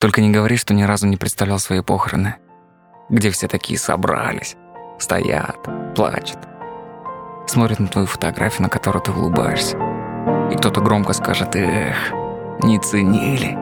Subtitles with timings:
[0.00, 2.36] Только не говори, что ни разу не представлял свои похороны,
[3.10, 4.56] где все такие собрались,
[4.98, 5.58] стоят,
[5.94, 6.38] плачут,
[7.46, 9.76] смотрят на твою фотографию, на которую ты улыбаешься.
[10.50, 11.96] И кто-то громко скажет «Эх,
[12.62, 13.58] не ценили,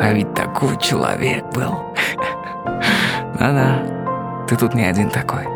[0.00, 1.94] а ведь такой человек был».
[3.38, 5.46] Да-да, ты тут не один такой.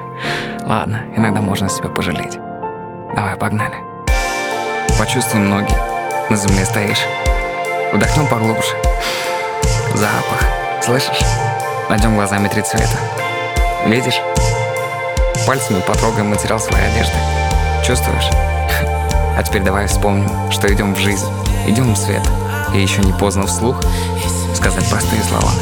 [0.64, 2.38] Ладно, иногда можно себя пожалеть.
[3.14, 3.76] Давай, погнали.
[4.98, 5.74] Почувствуем ноги.
[6.30, 7.04] На земле стоишь.
[7.92, 8.74] Вдохнем поглубже.
[9.94, 10.44] Запах.
[10.82, 11.20] Слышишь?
[11.88, 12.98] Найдем глазами три цвета.
[13.86, 14.20] Видишь?
[15.46, 17.16] Пальцами потрогаем материал своей одежды.
[17.84, 18.28] Чувствуешь?
[19.36, 21.24] А теперь давай вспомним, что идем в жизнь,
[21.68, 22.22] идем в свет.
[22.74, 23.80] И еще не поздно вслух
[24.56, 25.52] сказать простые слова.